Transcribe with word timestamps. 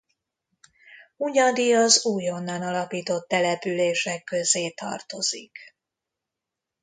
Hunyadi 1.17 1.73
az 1.73 2.05
újonnan 2.05 2.61
alapított 2.61 3.27
települések 3.27 4.23
közé 4.23 4.69
tartozik. 4.69 5.57